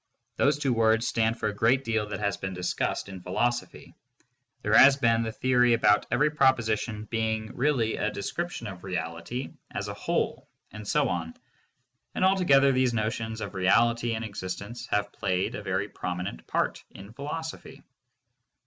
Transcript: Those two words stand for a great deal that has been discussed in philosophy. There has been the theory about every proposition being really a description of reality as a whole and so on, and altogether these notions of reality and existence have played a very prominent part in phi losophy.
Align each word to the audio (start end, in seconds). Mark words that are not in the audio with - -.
Those 0.37 0.57
two 0.57 0.73
words 0.73 1.07
stand 1.07 1.37
for 1.37 1.47
a 1.47 1.53
great 1.53 1.83
deal 1.83 2.07
that 2.07 2.19
has 2.21 2.35
been 2.35 2.55
discussed 2.55 3.07
in 3.07 3.21
philosophy. 3.21 3.93
There 4.63 4.75
has 4.75 4.97
been 4.97 5.21
the 5.21 5.31
theory 5.31 5.73
about 5.75 6.07
every 6.09 6.31
proposition 6.31 7.03
being 7.05 7.55
really 7.55 7.97
a 7.97 8.09
description 8.09 8.65
of 8.65 8.83
reality 8.83 9.53
as 9.69 9.89
a 9.89 9.93
whole 9.93 10.47
and 10.71 10.87
so 10.87 11.07
on, 11.07 11.35
and 12.15 12.25
altogether 12.25 12.71
these 12.71 12.95
notions 12.95 13.41
of 13.41 13.53
reality 13.53 14.15
and 14.15 14.25
existence 14.25 14.87
have 14.87 15.13
played 15.13 15.53
a 15.53 15.61
very 15.61 15.87
prominent 15.87 16.47
part 16.47 16.83
in 16.89 17.13
phi 17.13 17.21
losophy. 17.21 17.83